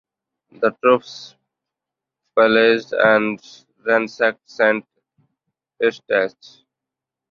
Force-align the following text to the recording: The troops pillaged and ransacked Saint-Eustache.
The 0.59 0.71
troops 0.83 1.35
pillaged 2.35 2.91
and 2.93 3.39
ransacked 3.85 4.49
Saint-Eustache. 4.49 6.63